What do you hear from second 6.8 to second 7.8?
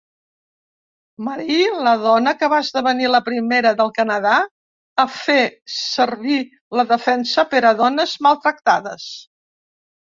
la defensa per a